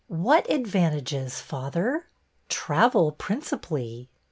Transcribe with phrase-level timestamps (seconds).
[0.07, 2.07] What advantages, father?
[2.49, 4.09] ""Travel, principally."